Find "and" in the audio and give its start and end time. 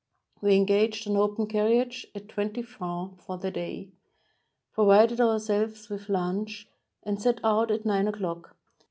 7.03-7.21